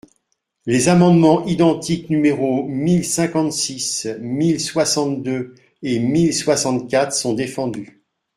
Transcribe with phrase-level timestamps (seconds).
[0.65, 8.01] Les amendements identiques numéros mille cinquante-six, mille soixante-deux et mille soixante-quatre sont défendus.